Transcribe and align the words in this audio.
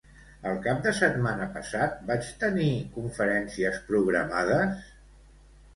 El 0.51 0.55
cap 0.67 0.79
de 0.85 0.93
setmana 0.99 1.47
passat 1.59 2.01
vaig 2.09 2.31
tenir 2.45 2.73
conferències 2.97 3.79
programades? 3.93 4.95